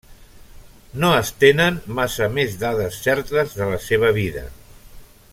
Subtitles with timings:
[1.03, 4.47] No es tenen massa més dades certes de la seva vida.